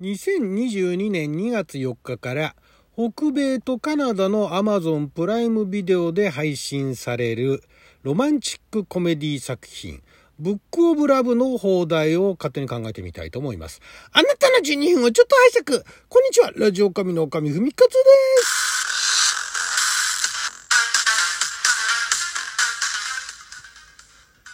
[0.00, 2.56] 2022年2月4日から
[2.96, 7.62] 北米とカナダの Amazon プライムビデオで配信される
[8.02, 10.02] ロマンチックコメディ作品
[10.40, 13.80] ブックオブラブの放題を勝手に考えてみたいと思います。
[14.10, 15.84] あなたの12分をちょっと拝借。
[16.08, 16.50] こんにちは。
[16.56, 17.94] ラジオ神の神ふみかつで
[18.42, 18.64] す。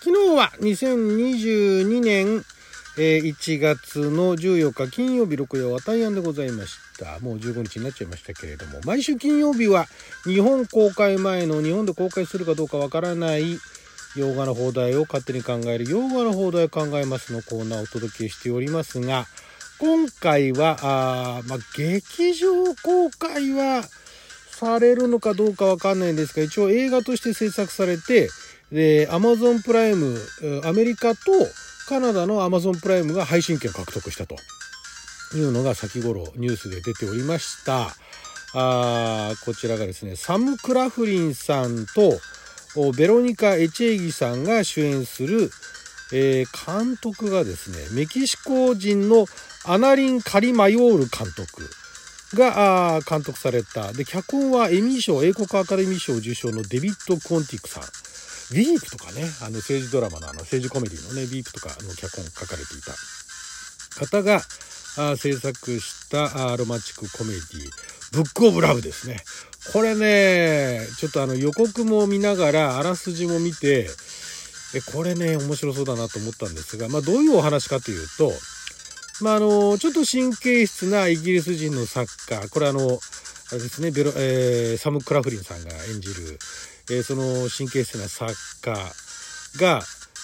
[0.02, 2.44] 昨日は2022年
[3.02, 7.18] え1月の14日金曜日6夜は大安でございました。
[7.20, 9.86] もう15日になっちゃいましたけれども、毎週金曜日は
[10.24, 13.58] 日本公開前の日本で公開するかどうかわからない
[14.16, 19.24] 洋画の放題を勝手に考える洋画の放題を考えますのコーナーをお届けしておりますが、
[19.78, 23.82] 今回は、あまあ、劇場公開は
[24.50, 28.28] されるのかどうかわかんないんですが、一応映画として制作されて、
[28.70, 30.18] で、アマゾンプライム、
[30.64, 31.32] アメリカと
[31.90, 34.36] カナダのアマゾンプライムが配信権を獲得したと
[35.36, 37.88] いうのが先頃ニュースで出ておりました。
[38.54, 45.50] あこちらがですね、サム・クラフリンさんとベロニカ・エチェイギさんが主演する、
[46.12, 49.26] えー、監督がですね、メキシコ人の
[49.64, 51.68] アナリン・カリマヨール監督
[52.36, 53.92] が監督された。
[53.92, 57.82] で、脚本はエミー賞、英国アカデミー賞受賞のデビッド・コンティックさん。
[58.52, 62.94] Veepとかね、あの政治ドラマのあの政治コメディのね、 Veepとかの脚本書かれていた
[64.06, 64.40] 方が
[64.98, 67.40] あ制作したあロマチックコメディ
[68.12, 69.18] Book of Love ですね。
[69.72, 73.88] これね、ちょっとあの予告も見ながら、あらすじも見て、
[74.74, 78.32] えこれね、面白そうだなと思ったんですが、まあどういうお話かというと、
[79.20, 86.38] まああの、ちょっと神経質なイギリス人の作家、これあの、あれですね、ベロ、えー、サム・クラフリンさんが演じる、
[86.90, 88.32] え、その神経質な作
[88.62, 88.74] 家
[89.58, 89.82] が、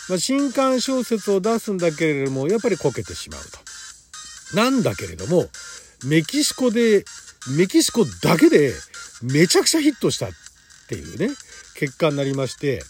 [0.09, 3.41] まあ、新刊小説を出すんだけれども、やっぱりこけてしまう
[4.53, 4.57] と。
[4.57, 5.47] なんだけれども、
[6.05, 7.05] メキシコで、
[7.57, 8.73] メキシコだけで
[9.23, 10.31] めちゃくちゃヒットしたっ
[10.89, 11.31] ていうね、
[11.75, 12.83] 結果になりまして、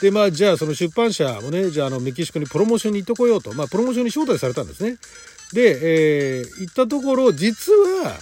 [0.00, 4.96] で、まあ、じゃあその出版社もね、じゃああのメキシコにプロモーションに行ってこようと、まあ、プロモーションに招待されたんですね。
[5.52, 8.18] で、えー、行ったところ、実は、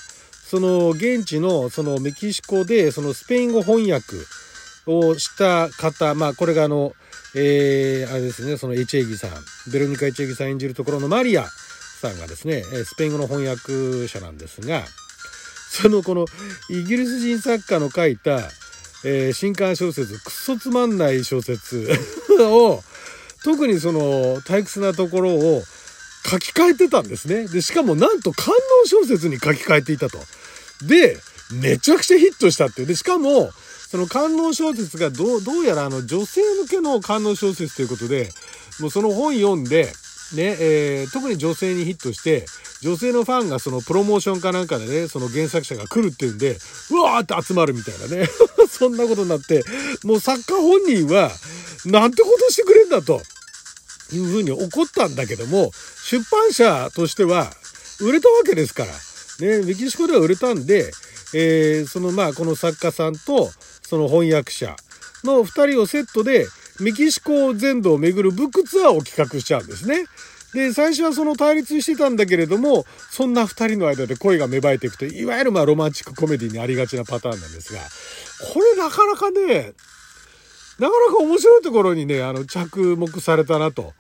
[0.47, 4.15] その現地のそのメキシコでそのスペイン語翻訳
[4.87, 6.95] をした方、まあこれがあの、
[7.34, 9.31] えー、あれですね、そのエチェギさん、
[9.72, 11.45] ベロニカ・エチェギさん演じるところのマリア
[12.00, 14.84] さんがですね、スペイン語の翻訳者なんですが、
[15.71, 16.27] そのこの
[16.71, 18.39] イギリス人作家の書いた、
[19.05, 21.89] えー、新刊小説、くっそつまんない小説
[22.41, 22.83] を、
[23.43, 25.62] 特にその退屈なところを
[26.25, 27.47] 書き換えてたんですね。
[27.49, 30.19] で、しかもなんと観音小説に書き換えていたと。
[30.83, 31.19] で、
[31.53, 32.87] めちゃくちゃヒットしたっていう。
[32.87, 33.51] で、しかも、
[33.94, 38.28] その観音小説がどう、どうやらあの女性向けの観音小説ということで、
[38.81, 39.84] もうその本読んで、
[40.34, 42.44] ね、えー、特に女性にヒットして、
[42.83, 46.56] 女性のファンがそのプロモーションかなんかでね、その原作者が来るっていうんで、
[46.91, 48.28] うわーって集まるみたいなね。
[48.69, 49.62] そんなことになって、
[50.03, 51.31] もう作家本人は、
[51.84, 53.22] なんてことしてくれんだと、
[54.12, 55.71] いうふうに怒ったんだけども、
[56.03, 57.49] 出版社としては、
[58.00, 58.93] 売れたわけですから。
[59.38, 60.91] ね、メキシコでは売れたんで、
[61.34, 63.50] えー、そのまあこの作家さんと
[63.83, 64.77] その翻訳者
[65.25, 66.47] の2人をセットで
[66.81, 70.06] メキシコ全土を巡るブックツアーを企画しちゃうんですね。
[70.55, 77.81] で、最初はその対立してたんだけれども、そんな2人の間で恋が芽生えていくといわゆるまあロマンチックコメディにありがちなパターンなんですが、
[78.53, 79.75] これなかなかね、
[80.78, 83.93] なかなか面白いところにね、あの、着目されたなと。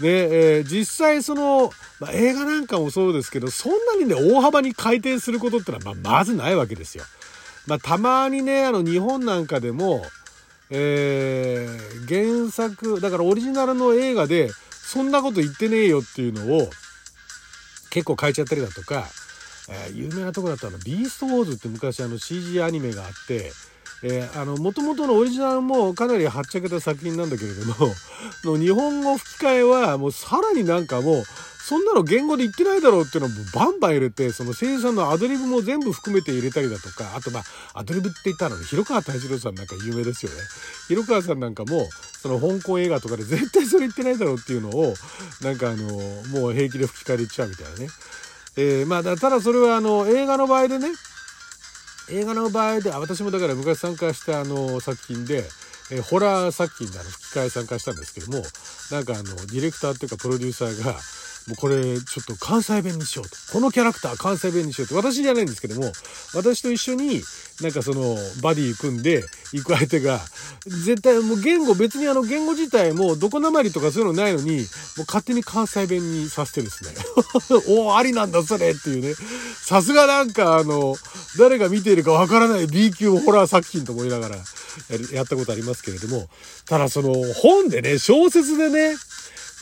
[0.00, 1.70] で、えー、実際その、
[2.00, 7.04] まあ、映画なんかもそうですけど、そんなにね、大幅に回転することってのは、まあ、まずないわけですよ。
[7.66, 10.04] まあ、たまにね、あの、日本なんかでも、
[10.70, 16.70] えー、原作、だからオリジナルの映画で、そんなこと言ってねえよっていうのを、
[17.90, 19.04] 結構変えちゃったりだとか、
[19.68, 23.52] えー、有名なとこだとあの、ビーストウォーズって昔あの CG アニメがあって、
[24.02, 27.94] えー、あの、元々のオリジナルもかなりはっちゃけた作品なんだけれども、
[28.44, 31.24] の日本語吹き替えはもうさらになんかもう、
[31.64, 37.44] そんなの言語で言ってないだろうっていうのもバンバン入れて、その声優さんのアドリブも全部含めて入れたりだとか、あとまあ、
[37.74, 40.38] アドリブって言ったのに、広川太一郎さんなんか有名ですよね。
[40.88, 41.88] 広川さんなんかも、
[42.20, 44.94] その香港映画とかで絶対それ言ってないだろうっていうのを、
[45.40, 45.84] なんかあの、
[46.30, 47.88] もう平気で吹き替えで言っちゃうみたいなね。
[48.56, 50.88] えー、まあ、ただそれはあの、映画の場合でね、
[52.12, 55.44] 映画の場合で私もだから昔参加したあの作品で、
[55.90, 58.44] えホラー作品であの吹き替え参加したんですけども
[58.90, 60.94] なんかあのディレクターっていうかプロデューサーが
[61.48, 63.36] もうこれちょっと関西弁にしようと。
[63.52, 64.96] このキャラクター関西弁にしようと。
[64.96, 65.92] 私じゃないんですけども、
[66.34, 67.22] 私と一緒に
[67.60, 70.20] なんかそのバディ組んで行く相手が、
[70.66, 74.66] 絶対もう言語別にあの言語自体もどこなまりとかそういうのないのに、もう
[75.06, 76.90] 勝手に関西弁にさせてですね。
[77.68, 79.14] おお、ありなんだそれっていうね。
[79.64, 80.96] さすがなんかあの、
[81.38, 84.36] 誰が見ているかわからない B 級ホラー作品と思いながら
[85.12, 86.28] やったことありますけれども、
[86.66, 88.96] ただその本でね、小説でね、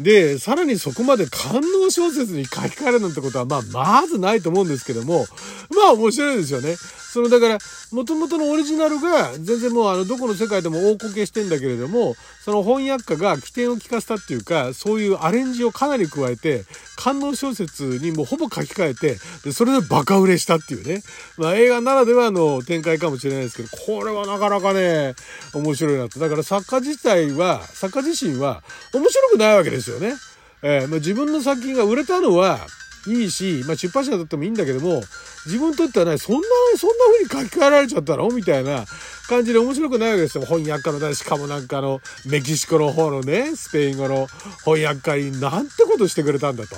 [0.02, 3.62] で、さらにそこまで官能小説に書き換えるなんてことは、まあ、
[4.00, 5.26] まずないと思うんですけども、
[5.70, 6.76] まあ面白いですよね。
[7.12, 7.58] その、だから、
[7.90, 12.14] 元々のオリジナルが、全然もう、あの、どこの世界でも大こけしてんだけれども、
[12.44, 16.64] その翻訳家が起点を聞かせたっていうか、そういうアレンジをかなり加えて、
[16.94, 21.02] 官能小説にもうほぼ書き換えて、で、それでバカ売れしたっていうね。
[21.36, 25.14] まあ、映画ならではの展開かもしれないですけど、これはなかなかね、
[25.52, 26.20] 面白いなと。
[26.20, 28.62] だから作家自体は、作家自身は
[28.94, 30.14] 面白くないわけですよね。
[30.62, 32.60] えー、まあ、自分の作品が売れたのは、
[33.06, 35.02] いいし、まあ、出版社だってもいいんだけども、
[35.47, 36.43] 自分にとってはね、そんな、
[36.76, 36.97] そんな
[37.29, 38.29] 風に書き換えられちゃったの？
[38.29, 38.85] みたいな
[39.29, 40.44] 感じで面白くないわけですよ。
[40.44, 44.26] 翻訳家のね、しかもなんかあの、メキシコの方のね、スペイン語の
[44.64, 46.76] 翻訳家になんてことしてくれたんだと。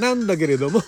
[0.00, 0.80] なんだけれども、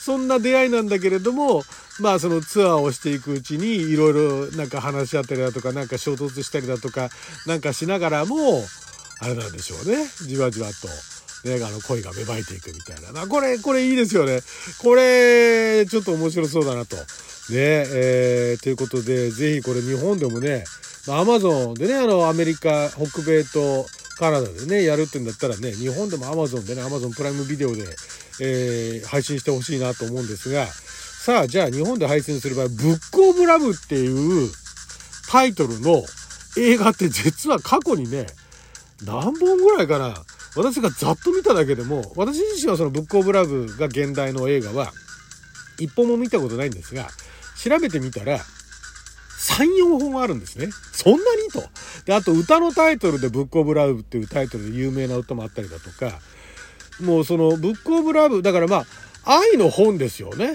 [0.00, 1.62] そんな出会いなんだけれども、
[2.00, 7.10] まあそのツアーをしていくうちにいろいろなんか話し合ったりだとか、なんか衝突したりだとか、
[7.46, 8.64] なんかしながらも、
[9.20, 10.06] あれなんでしょうね。
[10.26, 10.88] じわじわと。
[11.46, 13.20] ね、あの恋が芽生えていくみたいな。
[13.20, 14.40] なこれ、これいいですよね。
[14.78, 16.96] これ、ちょっと面白そうだなと。
[16.96, 17.02] ね、
[17.52, 20.64] えー、ということで、ぜひこれ日本でもね、
[21.08, 23.86] アマゾンでね、あの、アメリカ、北米と
[24.18, 27.84] カナダでね、やるってんだったらね、日本でもアマゾンでね、アマゾンプライムビデオで、
[28.40, 34.50] えー、配信してほしいなと思うんですが、さあ、じゃあ日本で配信する場合、ブックオブラブっていう
[35.30, 36.02] タイトルの
[36.56, 38.26] 映画って実は過去にね、
[39.04, 40.14] 何本ぐらいかな
[40.56, 44.92] 私がざっと見ただけでも、私自身はそのブックオブラブが現代の映画は、
[45.78, 47.08] 一本も見たことないんですが、
[47.62, 50.68] 調べてみたら、3、4本あるんですね。
[50.92, 51.62] そんなにと。
[52.04, 56.18] で、あと歌のタイトルでブックオブラブっていうタイトルで有名な歌もあったりだとか、
[57.00, 58.84] もうそのブックオブラブ、だからま
[59.24, 60.54] あ、愛の本ですよね。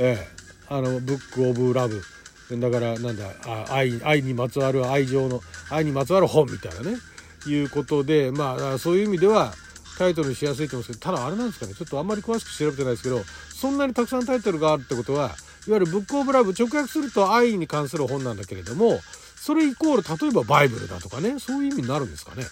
[0.00, 0.26] ええ。
[0.68, 2.02] あの、ブックオブラブ。
[2.50, 3.30] だから、なんだ、
[3.70, 5.40] 愛、愛にまつわる愛情の、
[5.70, 6.98] 愛にまつわる本みたいなね。
[7.46, 9.54] いうことで、まあ、そういう意味では
[9.98, 13.22] タイトルしやすいと思うんですけど、ただあれなんですかね、ちょっとあんまり詳しく調べてないですけど、
[13.54, 15.30] そんなにたくさんタイトルがあるってことは、
[15.66, 19.00] いわゆるブックオブラブ直訳すると愛に関する本なんだけれども、
[19.36, 22.44] それイコール、例えばバイブルだとかね、そういう意味になるんですかね。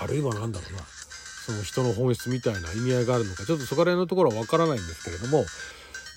[0.00, 0.82] あるいは何だろうな。
[1.46, 5.46] その人の本質みたいな意味合いがあるのか、ちょっとそこら辺のところはわからないんですけれども、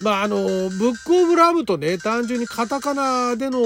[0.01, 3.59] まああの、ブックオブラブとね、単純にカタカナでの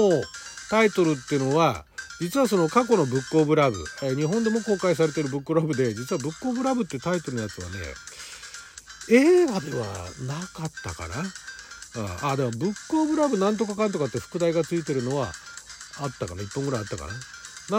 [0.70, 1.85] タイトルっていうのは、
[2.20, 7.76] 実はその過去のブックオブラブ、えー、日本でも公開されてるブックラブで、実はブックオブラブってタイトルのやつはね、
[9.10, 9.86] 映画では
[10.26, 11.14] なかったかな。
[12.22, 15.32] あ、あでもブックオブラブなんとかかんとかって副題がついてるのは
[16.00, 16.42] あったかな。
[16.42, 17.12] 1本ぐらいあったかな。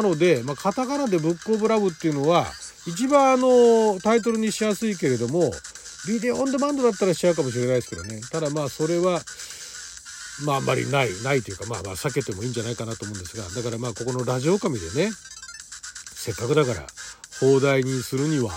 [0.02, 2.48] なので、まあ、カタカナでブックオブラブっていうのは、
[2.86, 5.52] 一番あの、タイトルにしやすいけれども、
[6.08, 8.22] ビデオオンデマンドだったらしちゃうかもしれないですけどね。
[8.32, 9.22] ただまあ、それは、
[10.44, 15.12] まああんまりない、ないというか、まあまあ避けてもいいんじゃないかなと思うんですが、だからまあここのラジオ神でね、
[16.14, 16.86] せっかくだから
[17.40, 18.52] 放題にするには、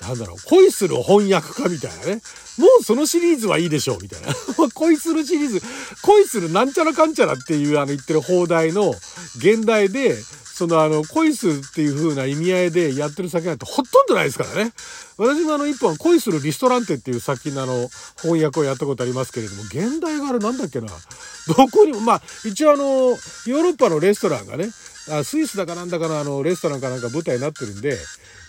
[0.00, 2.22] なんだろう、恋する翻訳家みたいなね。
[2.58, 4.34] もうそのシリーズはいいでしょう、みたいな。
[4.74, 5.62] 恋するシリーズ、
[6.02, 8.94] 恋するなんちゃらかんちゃらっていうあの言ってる放題の
[9.36, 10.16] 現代で、
[10.54, 14.72] そのあの、恋するっていう風な意味合いでやってる酒なんてほとんどないですからね。
[15.18, 17.88] 私もあの一本恋するリストランテっていう作品のあの、
[18.22, 20.86] 翻訳をやったことありますけれども、現代があれなんだっけな。
[20.86, 24.68] どこにも、まあ、一応あの、ヨーロッパのレストランがね、
[25.10, 27.96] あスイスだかなんだかのあの、レストランかなんか舞台になってるんで、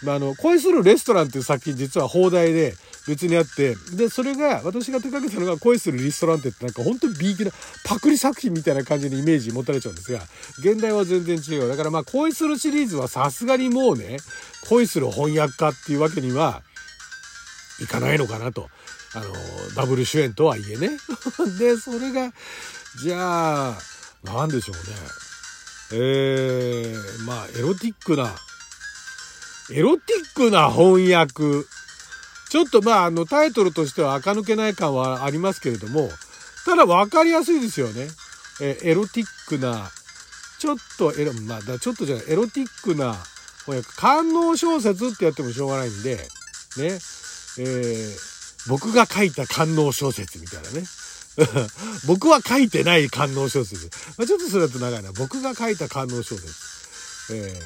[0.03, 2.75] まあ、あの、恋するレストランっていう作品実は放題で
[3.07, 7.51] 別にあって、で、それが、私が手掛けたのが恋するリストランテってなんか本当に B 級な
[7.83, 10.19] パクリ作品みたいな感じのイメージ持たれちゃうんですが、
[10.59, 11.67] 現代は全然違う。
[11.67, 14.17] だからまあ恋するシリーズはさすがにもうね、
[14.69, 16.61] 恋する翻訳家っていうわけには
[17.81, 18.69] いかないのかなと。
[19.13, 19.25] あの、
[19.75, 20.89] ダブル主演とはいえね。
[21.57, 22.33] で、それが、
[23.01, 23.77] じゃあ、
[24.23, 24.81] なんでしょうね。
[25.91, 28.35] えー、まあ、エロティックな、
[29.71, 31.65] エロティックな翻訳。
[32.49, 36.09] ちょっとまあ、あの、タイトルとしては垢抜けない感はありますけれども、
[36.65, 38.07] ただ分かりやすいですよね。
[38.61, 39.91] えエロティックな、
[40.59, 43.15] ちょっとエロ、まあ、ちょっとじゃない、エロティックな
[43.65, 46.23] 翻訳、官能小説ってやってもしょうがないんで、ね、
[46.77, 50.83] えー、僕が書いた官能小説みたいなね。
[52.07, 53.89] 僕は書いてない官能小説。
[54.17, 55.11] まあ、ちょっとそれだと長いな。
[55.13, 56.47] 僕が書いた官能小説。
[57.31, 57.61] え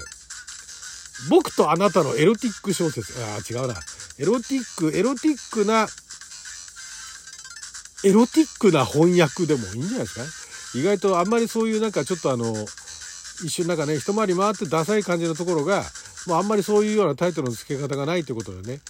[1.25, 3.13] ー、僕とあなたのエロティック小説。
[3.23, 3.79] ああ、違うな。
[4.17, 5.87] エロティック、エロティックな、
[8.03, 10.23] エロティックな翻訳でもいいんじゃないですか？
[10.23, 10.29] ね
[10.75, 12.53] 意外とあんまりそういうなんかちょっとあの、
[13.43, 15.83] 一瞬なんかね、一回り回ってダサい感じのところが、
[16.27, 18.81] もうあんまりそういうようなタイトルの付け方がないということでね、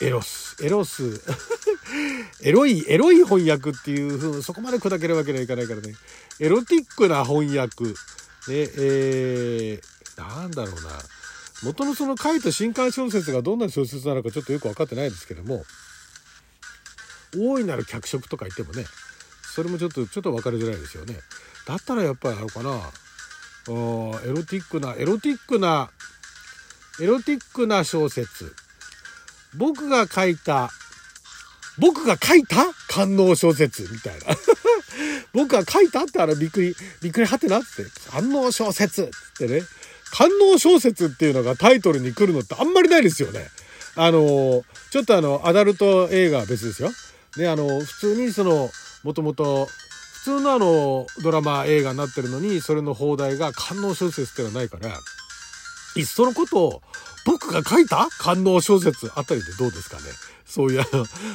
[0.00, 1.20] エロス、エロス、
[2.42, 5.94] エロい、エロい翻訳っていうふうそこまで砕けるわけにはいかないからね、
[6.38, 7.94] エロティックな翻訳、ね、
[8.48, 10.90] えー、なんだろうな、
[11.62, 15.64] 元のその書いた新刊小説がどんな小説なのかちょっとよく分かってないですけども、
[17.36, 18.86] 大いなる脚色とか言ってもね、
[19.54, 21.18] それもちょっと、ちょっと分かりづらいですよね。
[21.66, 25.90] だったらやっぱりあるかな、エロティックな、エロティックな、
[27.00, 28.54] エロティックな小説。
[29.54, 30.70] 僕が書いた、
[31.78, 34.36] 僕が書いた官能小説みたいな。
[35.32, 37.66] 僕が書いたってあのびっくり、びっくりはてなって、
[38.10, 39.06] 官能小説っ
[39.38, 39.62] てね。
[40.12, 43.46] 官能小説っていうのがタイトルに来るのってあんまりないですよね。
[43.96, 46.90] あの、ちょっとあの、アダルト映画は別ですよ。
[47.36, 48.70] ね、あの、普通にその、
[49.04, 54.98] もともと、普通のあの、ドラマ映画になってるのに、それの放題が官能小説っていうのはないから、
[55.96, 56.82] いっそのことを、
[57.24, 60.02] 僕が書いた官能小説あたりでどうですかね。
[60.50, 60.84] そういう、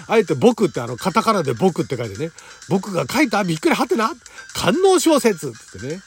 [0.08, 2.32] あ、えて僕ってあの、カタカナで僕って書いてね、
[2.70, 4.12] 僕が書いたびっくりはてな
[4.54, 6.02] 官能小説ってってね。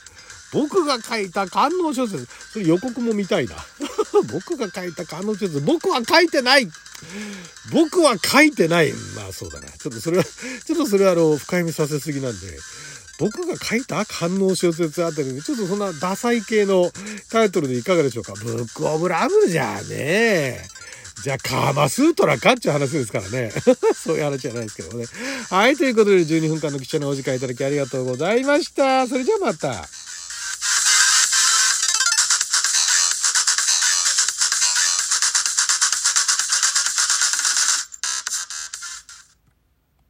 [0.52, 2.26] 僕が書いた官能小説。
[2.52, 3.56] それ予告も見たいな。
[4.32, 5.60] 僕が書いた官能小説。
[5.60, 6.70] 僕は書いてない
[7.70, 8.92] 僕は書いてない。
[9.14, 9.68] まあそうだな。
[9.68, 12.46] ちょっとそれは、ちょっとそれはあの、深読みさせすぎなんで。
[13.18, 16.90] 僕が書いた官能小説あたりで、ちょっとそんなダサい系の
[17.30, 18.32] タイトルでいかがでしょうか。
[18.34, 20.77] ブックオブラブじゃねえ。
[21.22, 23.52] じゃあ、カーマスートラかっていう話ですからね。
[23.94, 25.06] そういう話じゃないですけどもね。
[25.50, 29.06] はい、ということで12分間の貴重なお時間いただきありがとうございました。
[29.06, 29.88] それじゃあまた。